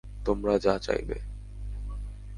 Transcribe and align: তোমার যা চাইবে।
তোমার 0.25 0.55
যা 0.59 0.73
চাইবে। 0.77 1.17